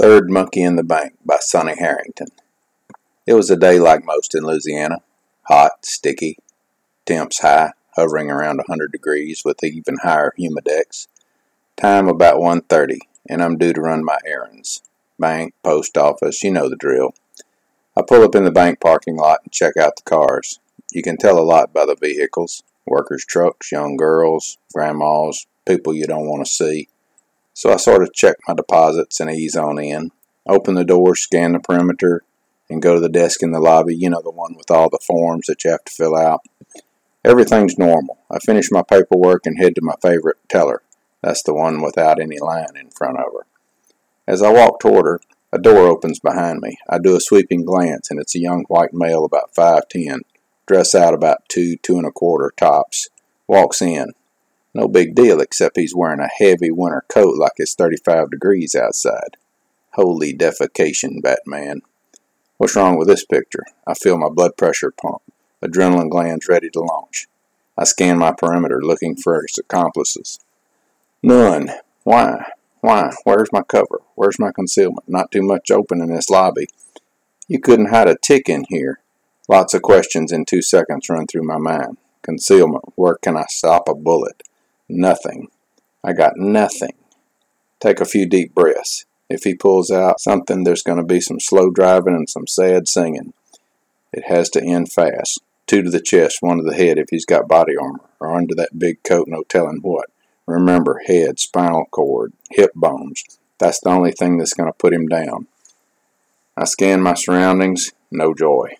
Third 0.00 0.30
Monkey 0.30 0.62
in 0.62 0.76
the 0.76 0.82
Bank 0.82 1.12
by 1.26 1.36
Sonny 1.40 1.74
Harrington. 1.78 2.28
It 3.26 3.34
was 3.34 3.50
a 3.50 3.56
day 3.56 3.78
like 3.78 4.02
most 4.02 4.34
in 4.34 4.44
Louisiana. 4.44 5.02
Hot, 5.42 5.84
sticky, 5.84 6.38
temps 7.04 7.42
high, 7.42 7.72
hovering 7.96 8.30
around 8.30 8.56
100 8.56 8.92
degrees 8.92 9.42
with 9.44 9.62
even 9.62 9.98
higher 10.02 10.32
humidex. 10.38 11.06
Time 11.78 12.08
about 12.08 12.36
1.30, 12.36 13.00
and 13.28 13.42
I'm 13.42 13.58
due 13.58 13.74
to 13.74 13.80
run 13.82 14.02
my 14.02 14.16
errands. 14.24 14.80
Bank, 15.18 15.52
post 15.62 15.98
office, 15.98 16.42
you 16.42 16.50
know 16.50 16.70
the 16.70 16.76
drill. 16.76 17.12
I 17.94 18.00
pull 18.00 18.22
up 18.22 18.34
in 18.34 18.44
the 18.44 18.50
bank 18.50 18.80
parking 18.80 19.18
lot 19.18 19.40
and 19.44 19.52
check 19.52 19.76
out 19.76 19.96
the 19.96 20.10
cars. 20.10 20.60
You 20.92 21.02
can 21.02 21.18
tell 21.18 21.38
a 21.38 21.44
lot 21.44 21.74
by 21.74 21.84
the 21.84 21.94
vehicles. 21.94 22.62
Workers' 22.86 23.26
trucks, 23.26 23.70
young 23.70 23.98
girls, 23.98 24.56
grandmas, 24.72 25.46
people 25.66 25.92
you 25.92 26.06
don't 26.06 26.26
want 26.26 26.46
to 26.46 26.50
see. 26.50 26.88
So 27.54 27.72
I 27.72 27.76
sort 27.76 28.02
of 28.02 28.12
check 28.12 28.36
my 28.46 28.54
deposits 28.54 29.20
and 29.20 29.30
ease 29.30 29.56
on 29.56 29.78
in. 29.78 30.10
Open 30.46 30.74
the 30.74 30.84
door, 30.84 31.14
scan 31.14 31.52
the 31.52 31.60
perimeter, 31.60 32.22
and 32.68 32.80
go 32.80 32.94
to 32.94 33.00
the 33.00 33.08
desk 33.08 33.42
in 33.42 33.50
the 33.50 33.60
lobby, 33.60 33.96
you 33.96 34.08
know, 34.08 34.22
the 34.22 34.30
one 34.30 34.54
with 34.56 34.70
all 34.70 34.88
the 34.88 35.00
forms 35.04 35.46
that 35.46 35.64
you 35.64 35.70
have 35.70 35.84
to 35.84 35.92
fill 35.92 36.16
out. 36.16 36.40
Everything's 37.24 37.76
normal. 37.76 38.18
I 38.30 38.38
finish 38.38 38.70
my 38.70 38.82
paperwork 38.82 39.44
and 39.44 39.58
head 39.58 39.74
to 39.74 39.82
my 39.82 39.94
favorite 40.00 40.38
teller. 40.48 40.82
That's 41.22 41.42
the 41.42 41.52
one 41.52 41.82
without 41.82 42.20
any 42.20 42.38
line 42.38 42.76
in 42.76 42.90
front 42.90 43.18
of 43.18 43.26
her. 43.32 43.46
As 44.26 44.42
I 44.42 44.52
walk 44.52 44.80
toward 44.80 45.06
her, 45.06 45.20
a 45.52 45.58
door 45.58 45.88
opens 45.88 46.20
behind 46.20 46.60
me. 46.60 46.78
I 46.88 46.98
do 46.98 47.16
a 47.16 47.20
sweeping 47.20 47.64
glance, 47.64 48.10
and 48.10 48.20
it's 48.20 48.36
a 48.36 48.40
young 48.40 48.64
white 48.68 48.94
male 48.94 49.24
about 49.24 49.54
5'10, 49.54 50.20
dressed 50.66 50.94
out 50.94 51.12
about 51.12 51.48
two, 51.48 51.76
two 51.76 51.96
and 51.96 52.06
a 52.06 52.12
quarter 52.12 52.52
tops. 52.56 53.08
Walks 53.48 53.82
in. 53.82 54.12
No 54.74 54.86
big 54.86 55.14
deal, 55.14 55.40
except 55.40 55.76
he's 55.76 55.94
wearing 55.94 56.20
a 56.20 56.28
heavy 56.28 56.70
winter 56.70 57.04
coat 57.08 57.36
like 57.36 57.54
it's 57.56 57.74
35 57.74 58.30
degrees 58.30 58.74
outside. 58.74 59.36
Holy 59.94 60.32
defecation, 60.32 61.20
Batman. 61.20 61.82
What's 62.56 62.76
wrong 62.76 62.96
with 62.96 63.08
this 63.08 63.24
picture? 63.24 63.64
I 63.86 63.94
feel 63.94 64.16
my 64.16 64.28
blood 64.28 64.56
pressure 64.56 64.92
pump, 64.92 65.22
adrenaline 65.62 66.10
glands 66.10 66.46
ready 66.48 66.70
to 66.70 66.80
launch. 66.80 67.26
I 67.76 67.84
scan 67.84 68.18
my 68.18 68.32
perimeter, 68.32 68.80
looking 68.80 69.16
for 69.16 69.42
his 69.42 69.58
accomplices. 69.58 70.38
None. 71.22 71.70
Why? 72.04 72.44
Why? 72.80 73.10
Where's 73.24 73.52
my 73.52 73.62
cover? 73.62 74.02
Where's 74.14 74.38
my 74.38 74.52
concealment? 74.52 75.08
Not 75.08 75.32
too 75.32 75.42
much 75.42 75.70
open 75.70 76.00
in 76.00 76.14
this 76.14 76.30
lobby. 76.30 76.66
You 77.48 77.58
couldn't 77.58 77.90
hide 77.90 78.08
a 78.08 78.16
tick 78.16 78.48
in 78.48 78.64
here. 78.68 79.00
Lots 79.48 79.74
of 79.74 79.82
questions 79.82 80.30
in 80.30 80.44
two 80.44 80.62
seconds 80.62 81.08
run 81.08 81.26
through 81.26 81.42
my 81.42 81.58
mind. 81.58 81.96
Concealment. 82.22 82.84
Where 82.94 83.16
can 83.16 83.36
I 83.36 83.46
stop 83.48 83.88
a 83.88 83.94
bullet? 83.94 84.42
Nothing. 84.92 85.48
I 86.02 86.12
got 86.12 86.36
nothing. 86.36 86.94
Take 87.78 88.00
a 88.00 88.04
few 88.04 88.26
deep 88.26 88.54
breaths. 88.54 89.06
If 89.28 89.44
he 89.44 89.54
pulls 89.54 89.90
out 89.90 90.20
something, 90.20 90.64
there's 90.64 90.82
going 90.82 90.98
to 90.98 91.04
be 91.04 91.20
some 91.20 91.38
slow 91.38 91.70
driving 91.70 92.14
and 92.14 92.28
some 92.28 92.48
sad 92.48 92.88
singing. 92.88 93.32
It 94.12 94.24
has 94.26 94.50
to 94.50 94.62
end 94.62 94.90
fast. 94.90 95.40
Two 95.68 95.82
to 95.82 95.90
the 95.90 96.00
chest, 96.00 96.38
one 96.40 96.56
to 96.56 96.64
the 96.64 96.74
head 96.74 96.98
if 96.98 97.10
he's 97.10 97.24
got 97.24 97.46
body 97.46 97.76
armor, 97.80 98.00
or 98.18 98.36
under 98.36 98.56
that 98.56 98.76
big 98.76 99.04
coat, 99.04 99.28
no 99.28 99.44
telling 99.44 99.78
what. 99.82 100.10
Remember, 100.46 101.00
head, 101.06 101.38
spinal 101.38 101.86
cord, 101.92 102.32
hip 102.50 102.72
bones. 102.74 103.22
That's 103.58 103.78
the 103.78 103.90
only 103.90 104.10
thing 104.10 104.38
that's 104.38 104.54
going 104.54 104.68
to 104.68 104.76
put 104.76 104.92
him 104.92 105.06
down. 105.06 105.46
I 106.56 106.64
scan 106.64 107.00
my 107.00 107.14
surroundings, 107.14 107.92
no 108.10 108.34
joy. 108.34 108.76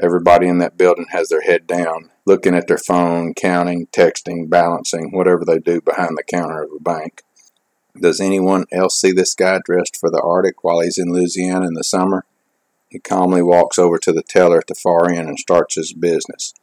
Everybody 0.00 0.48
in 0.48 0.58
that 0.58 0.78
building 0.78 1.06
has 1.10 1.28
their 1.28 1.42
head 1.42 1.66
down, 1.66 2.10
looking 2.24 2.54
at 2.54 2.66
their 2.66 2.78
phone, 2.78 3.34
counting, 3.34 3.88
texting, 3.88 4.48
balancing, 4.48 5.10
whatever 5.12 5.44
they 5.44 5.58
do 5.58 5.80
behind 5.80 6.16
the 6.16 6.22
counter 6.22 6.62
of 6.62 6.70
a 6.74 6.82
bank. 6.82 7.22
Does 8.00 8.20
anyone 8.20 8.64
else 8.72 8.98
see 8.98 9.12
this 9.12 9.34
guy 9.34 9.60
dressed 9.62 9.98
for 9.98 10.10
the 10.10 10.22
Arctic 10.22 10.64
while 10.64 10.80
he's 10.80 10.96
in 10.96 11.12
Louisiana 11.12 11.66
in 11.66 11.74
the 11.74 11.84
summer? 11.84 12.24
He 12.88 12.98
calmly 12.98 13.42
walks 13.42 13.78
over 13.78 13.98
to 13.98 14.12
the 14.12 14.22
teller 14.22 14.58
at 14.58 14.66
the 14.66 14.74
far 14.74 15.10
end 15.10 15.28
and 15.28 15.38
starts 15.38 15.74
his 15.74 15.92
business. 15.92 16.54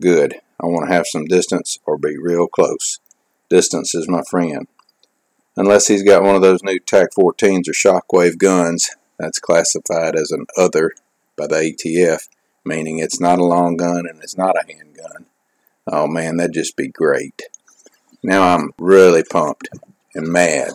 Good. 0.00 0.40
I 0.60 0.66
want 0.66 0.88
to 0.88 0.94
have 0.94 1.06
some 1.06 1.24
distance 1.24 1.78
or 1.84 1.98
be 1.98 2.16
real 2.16 2.46
close. 2.46 3.00
Distance 3.50 3.94
is 3.94 4.08
my 4.08 4.22
friend. 4.30 4.68
Unless 5.56 5.88
he's 5.88 6.04
got 6.04 6.22
one 6.22 6.36
of 6.36 6.42
those 6.42 6.62
new 6.62 6.78
TAC 6.78 7.08
14s 7.18 7.68
or 7.68 7.72
shockwave 7.72 8.38
guns, 8.38 8.90
that's 9.18 9.40
classified 9.40 10.14
as 10.14 10.30
an 10.30 10.46
other 10.56 10.92
by 11.36 11.48
the 11.48 11.56
ATF, 11.56 12.28
meaning 12.68 12.98
it's 12.98 13.20
not 13.20 13.38
a 13.38 13.44
long 13.44 13.76
gun 13.76 14.06
and 14.06 14.22
it's 14.22 14.36
not 14.36 14.56
a 14.56 14.72
handgun. 14.72 15.26
Oh 15.86 16.06
man, 16.06 16.36
that'd 16.36 16.54
just 16.54 16.76
be 16.76 16.88
great. 16.88 17.42
Now 18.22 18.54
I'm 18.54 18.70
really 18.78 19.24
pumped 19.24 19.68
and 20.14 20.28
mad. 20.28 20.72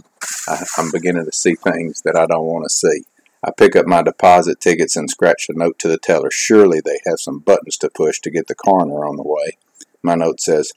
I, 0.47 0.63
am 0.77 0.91
beginning 0.91 1.25
to 1.25 1.31
see 1.31 1.55
things 1.55 2.01
that 2.01 2.17
I 2.17 2.25
don't 2.25 2.45
want 2.45 2.65
to 2.65 2.69
see. 2.69 3.03
I 3.45 3.51
pick 3.51 3.75
up 3.75 3.85
my 3.85 4.01
deposit 4.01 4.59
tickets 4.59 4.95
and 4.95 5.09
scratch 5.09 5.47
a 5.49 5.53
note 5.53 5.77
to 5.79 5.87
the 5.87 5.97
teller. 5.97 6.31
Surely 6.31 6.81
they 6.83 6.99
have 7.05 7.19
some 7.19 7.39
buttons 7.39 7.77
to 7.77 7.89
push 7.89 8.19
to 8.21 8.31
get 8.31 8.47
the 8.47 8.55
coroner 8.55 9.05
on 9.05 9.17
the 9.17 9.23
way. 9.23 9.57
My 10.01 10.15
note 10.15 10.39
says, 10.39 10.71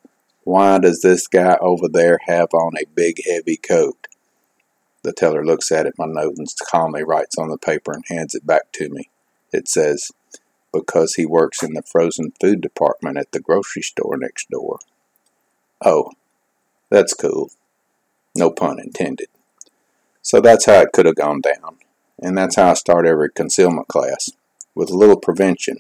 Why 0.44 0.78
does 0.78 1.00
this 1.00 1.26
guy 1.28 1.56
over 1.60 1.88
there 1.88 2.19
have 2.26 2.49
on 2.53 2.72
a 2.76 2.87
big 2.94 3.22
heavy 3.25 3.56
coat? 3.56 4.09
The 5.03 5.12
teller 5.12 5.44
looks 5.44 5.71
at 5.71 5.87
it, 5.87 5.94
my 5.97 6.06
note, 6.06 6.34
and 6.37 6.49
calmly 6.69 7.05
writes 7.05 7.38
on 7.38 7.49
the 7.49 7.59
paper 7.59 7.93
and 7.93 8.05
hands 8.09 8.34
it 8.34 8.44
back 8.44 8.72
to 8.72 8.88
me. 8.88 9.09
It 9.53 9.69
says, 9.69 10.10
because 10.81 11.14
he 11.14 11.26
works 11.26 11.62
in 11.62 11.75
the 11.75 11.82
frozen 11.82 12.32
food 12.41 12.60
department 12.60 13.19
at 13.19 13.32
the 13.32 13.41
grocery 13.41 13.82
store 13.82 14.16
next 14.16 14.50
door. 14.50 14.78
Oh, 15.84 16.10
that's 16.91 17.14
cool. 17.14 17.50
No 18.34 18.50
pun 18.50 18.78
intended. 18.78 19.28
So 20.22 20.41
that's 20.41 20.66
how 20.66 20.81
it 20.81 20.92
could 20.92 21.06
have 21.06 21.16
gone 21.16 21.41
down. 21.41 21.78
And 22.19 22.37
that's 22.37 22.56
how 22.56 22.70
I 22.70 22.75
start 22.75 23.06
every 23.06 23.31
concealment 23.31 23.88
class. 23.88 24.31
With 24.75 24.91
a 24.91 24.97
little 24.97 25.19
prevention, 25.20 25.78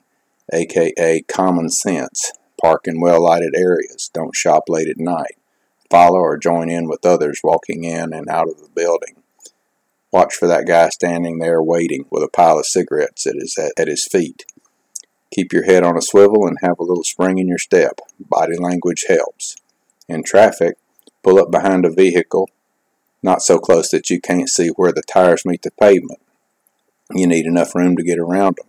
aka 0.52 1.22
common 1.22 1.68
sense. 1.68 2.32
Park 2.60 2.86
in 2.86 3.00
well 3.00 3.22
lighted 3.22 3.54
areas. 3.56 4.10
Don't 4.12 4.34
shop 4.34 4.64
late 4.68 4.88
at 4.88 4.98
night. 4.98 5.36
Follow 5.90 6.18
or 6.18 6.38
join 6.38 6.70
in 6.70 6.88
with 6.88 7.04
others 7.04 7.40
walking 7.44 7.84
in 7.84 8.12
and 8.12 8.28
out 8.28 8.48
of 8.48 8.60
the 8.60 8.68
building. 8.74 9.22
Watch 10.10 10.34
for 10.34 10.48
that 10.48 10.66
guy 10.66 10.88
standing 10.88 11.38
there 11.38 11.62
waiting 11.62 12.06
with 12.10 12.22
a 12.22 12.28
pile 12.28 12.58
of 12.58 12.66
cigarettes 12.66 13.26
at 13.26 13.34
his, 13.34 13.58
at 13.76 13.88
his 13.88 14.06
feet. 14.06 14.44
Keep 15.32 15.52
your 15.52 15.64
head 15.64 15.82
on 15.82 15.96
a 15.96 16.02
swivel 16.02 16.46
and 16.46 16.58
have 16.62 16.78
a 16.78 16.84
little 16.84 17.04
spring 17.04 17.38
in 17.38 17.48
your 17.48 17.58
step. 17.58 18.00
Body 18.18 18.56
language 18.56 19.04
helps. 19.08 19.56
In 20.08 20.22
traffic, 20.22 20.76
pull 21.22 21.38
up 21.38 21.50
behind 21.50 21.84
a 21.84 21.90
vehicle, 21.90 22.48
not 23.22 23.42
so 23.42 23.58
close 23.58 23.90
that 23.90 24.08
you 24.08 24.20
can't 24.20 24.48
see 24.48 24.68
where 24.68 24.92
the 24.92 25.02
tires 25.02 25.44
meet 25.44 25.62
the 25.62 25.72
pavement. 25.72 26.20
You 27.12 27.26
need 27.26 27.46
enough 27.46 27.74
room 27.74 27.96
to 27.96 28.04
get 28.04 28.18
around 28.18 28.56
them. 28.56 28.68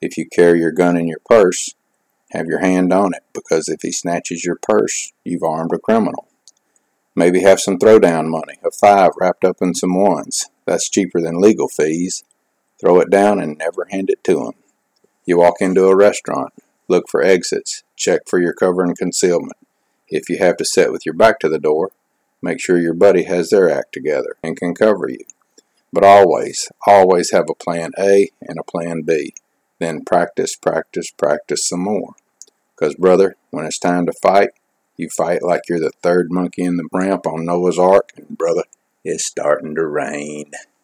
If 0.00 0.16
you 0.16 0.26
carry 0.26 0.60
your 0.60 0.72
gun 0.72 0.96
in 0.96 1.06
your 1.06 1.20
purse, 1.24 1.74
have 2.30 2.46
your 2.46 2.60
hand 2.60 2.92
on 2.92 3.12
it, 3.12 3.24
because 3.34 3.68
if 3.68 3.82
he 3.82 3.92
snatches 3.92 4.44
your 4.44 4.56
purse, 4.56 5.12
you've 5.24 5.42
armed 5.42 5.72
a 5.74 5.78
criminal. 5.78 6.28
Maybe 7.14 7.40
have 7.42 7.60
some 7.60 7.78
throwdown 7.78 8.28
money, 8.28 8.58
a 8.64 8.70
five 8.70 9.10
wrapped 9.18 9.44
up 9.44 9.56
in 9.60 9.74
some 9.74 9.94
ones. 9.94 10.46
That's 10.64 10.88
cheaper 10.88 11.20
than 11.20 11.40
legal 11.40 11.68
fees. 11.68 12.24
Throw 12.80 13.00
it 13.00 13.10
down 13.10 13.40
and 13.40 13.58
never 13.58 13.86
hand 13.90 14.08
it 14.08 14.24
to 14.24 14.46
him. 14.46 14.52
You 15.30 15.38
walk 15.38 15.58
into 15.60 15.86
a 15.86 15.94
restaurant, 15.94 16.52
look 16.88 17.08
for 17.08 17.22
exits, 17.22 17.84
check 17.94 18.22
for 18.26 18.40
your 18.40 18.52
cover 18.52 18.82
and 18.82 18.98
concealment. 18.98 19.56
If 20.08 20.28
you 20.28 20.38
have 20.38 20.56
to 20.56 20.64
sit 20.64 20.90
with 20.90 21.06
your 21.06 21.14
back 21.14 21.38
to 21.38 21.48
the 21.48 21.60
door, 21.60 21.92
make 22.42 22.60
sure 22.60 22.80
your 22.80 22.94
buddy 22.94 23.22
has 23.22 23.50
their 23.50 23.70
act 23.70 23.92
together 23.92 24.34
and 24.42 24.56
can 24.56 24.74
cover 24.74 25.08
you. 25.08 25.24
But 25.92 26.02
always, 26.02 26.68
always 26.84 27.30
have 27.30 27.44
a 27.48 27.54
plan 27.54 27.92
A 27.96 28.30
and 28.40 28.58
a 28.58 28.64
plan 28.64 29.02
B. 29.02 29.32
Then 29.78 30.04
practice, 30.04 30.56
practice, 30.56 31.12
practice 31.12 31.68
some 31.68 31.84
more. 31.84 32.16
Because, 32.74 32.96
brother, 32.96 33.36
when 33.52 33.66
it's 33.66 33.78
time 33.78 34.06
to 34.06 34.12
fight, 34.20 34.50
you 34.96 35.08
fight 35.16 35.44
like 35.44 35.68
you're 35.68 35.78
the 35.78 35.92
third 36.02 36.32
monkey 36.32 36.64
in 36.64 36.76
the 36.76 36.88
ramp 36.92 37.24
on 37.24 37.44
Noah's 37.44 37.78
Ark, 37.78 38.10
and, 38.16 38.36
brother, 38.36 38.64
it's 39.04 39.28
starting 39.28 39.76
to 39.76 39.86
rain. 39.86 40.50